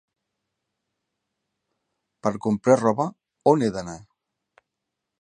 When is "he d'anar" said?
3.67-3.99